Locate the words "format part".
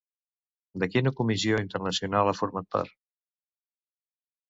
2.43-2.99